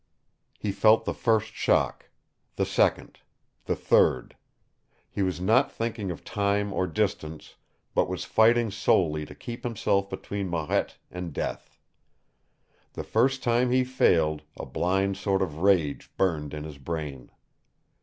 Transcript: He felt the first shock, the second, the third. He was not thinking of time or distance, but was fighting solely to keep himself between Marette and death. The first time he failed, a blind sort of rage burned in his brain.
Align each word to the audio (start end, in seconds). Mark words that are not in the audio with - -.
He 0.57 0.71
felt 0.71 1.05
the 1.05 1.13
first 1.13 1.53
shock, 1.53 2.09
the 2.55 2.65
second, 2.65 3.19
the 3.65 3.75
third. 3.75 4.35
He 5.11 5.21
was 5.21 5.39
not 5.39 5.71
thinking 5.71 6.09
of 6.09 6.23
time 6.23 6.73
or 6.73 6.87
distance, 6.87 7.53
but 7.93 8.09
was 8.09 8.25
fighting 8.25 8.71
solely 8.71 9.27
to 9.27 9.35
keep 9.35 9.63
himself 9.63 10.09
between 10.09 10.49
Marette 10.49 10.97
and 11.11 11.31
death. 11.31 11.77
The 12.93 13.03
first 13.03 13.43
time 13.43 13.69
he 13.69 13.83
failed, 13.83 14.41
a 14.57 14.65
blind 14.65 15.17
sort 15.17 15.43
of 15.43 15.57
rage 15.59 16.09
burned 16.17 16.55
in 16.55 16.63
his 16.63 16.79
brain. 16.79 17.29